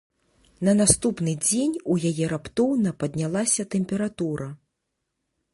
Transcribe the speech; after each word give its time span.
На 0.67 0.71
наступны 0.79 1.35
дзень 1.47 1.75
у 1.95 1.99
яе 2.11 2.25
раптоўна 2.33 2.97
паднялася 3.05 3.69
тэмпература. 3.77 4.53